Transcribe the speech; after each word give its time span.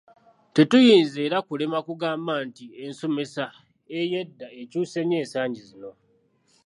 Tetuyinza 0.53 1.17
era 1.27 1.37
kulema 1.47 1.79
kugamba 1.87 2.33
nti 2.47 2.65
ensomesa 2.85 3.45
ey'eddaa 3.99 4.55
ekyuse 4.61 4.99
nnyo 5.03 5.17
ensangi 5.23 5.61
zino. 5.69 5.91